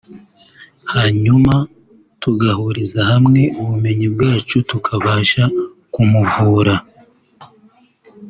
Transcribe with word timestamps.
hanyuma 0.93 1.53
tugahuriza 2.21 2.99
hamwe 3.11 3.41
ubumenyi 3.61 4.07
bwacu 4.13 4.55
tukabasha 4.69 5.43
kumuvura 5.93 6.75